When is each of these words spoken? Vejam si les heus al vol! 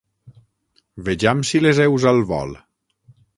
Vejam 1.09 1.43
si 1.49 1.61
les 1.67 1.83
heus 1.85 2.09
al 2.13 2.25
vol! 2.33 2.57